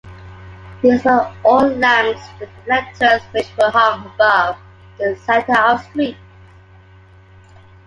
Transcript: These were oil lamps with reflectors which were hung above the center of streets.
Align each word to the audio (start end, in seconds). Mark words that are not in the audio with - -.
These 0.81 1.05
were 1.05 1.31
oil 1.45 1.67
lamps 1.77 2.23
with 2.39 2.49
reflectors 2.57 3.21
which 3.35 3.51
were 3.55 3.69
hung 3.69 4.03
above 4.07 4.57
the 4.97 5.15
center 5.15 5.53
of 5.53 5.79
streets. 5.83 6.17